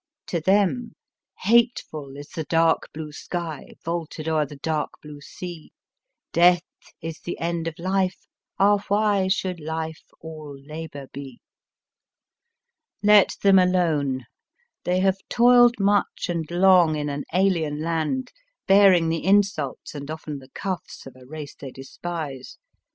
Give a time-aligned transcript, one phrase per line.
[0.29, 0.93] To them,
[1.41, 5.71] Hateful is tlie dark bine sky, Vaulted o'er tlie dark blue sea;
[6.33, 6.63] Death
[7.01, 8.25] is the end of life.
[8.57, 11.39] Ah, why Should life all labour be?
[13.03, 13.13] Digitized by VjOOQIC THE HEATHEN CHINEE.
[13.13, 14.25] 181 Let them alone.
[14.85, 18.31] They have toiled much and long in an alien land,
[18.65, 22.57] bearing the insults and often the cuflfs of a race they despise.